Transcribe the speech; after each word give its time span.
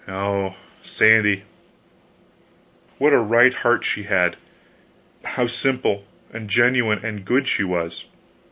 Ah, 0.07 0.55
Sandy, 0.81 1.43
what 2.97 3.13
a 3.13 3.19
right 3.19 3.53
heart 3.53 3.83
she 3.83 4.03
had, 4.09 4.35
how 5.23 5.45
simple, 5.45 6.05
and 6.33 6.49
genuine, 6.49 7.05
and 7.05 7.23
good 7.23 7.47
she 7.47 7.63
was! 7.63 8.05